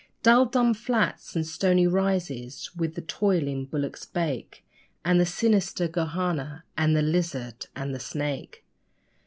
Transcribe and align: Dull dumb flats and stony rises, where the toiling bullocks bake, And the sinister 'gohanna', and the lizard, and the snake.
Dull 0.23 0.47
dumb 0.47 0.73
flats 0.73 1.35
and 1.35 1.45
stony 1.45 1.85
rises, 1.85 2.71
where 2.75 2.89
the 2.89 3.03
toiling 3.03 3.65
bullocks 3.67 4.03
bake, 4.03 4.65
And 5.05 5.19
the 5.21 5.27
sinister 5.27 5.87
'gohanna', 5.87 6.63
and 6.75 6.95
the 6.95 7.03
lizard, 7.03 7.67
and 7.75 7.93
the 7.93 7.99
snake. 7.99 8.65